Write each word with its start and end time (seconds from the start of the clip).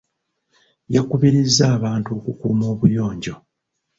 Yakubiriza 0.95 1.63
abantu 1.77 2.09
okukuuma 2.17 2.65
obuyonjo. 2.73 3.33